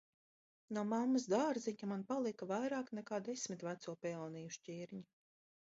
No 0.77 0.83
mammas 0.93 1.27
dārziņa 1.33 1.89
man 1.93 2.07
palika 2.13 2.49
vairāk 2.53 2.91
nekā 3.01 3.23
desmit 3.31 3.69
veco 3.71 3.97
peoniju 4.07 4.57
šķirņu. 4.57 5.07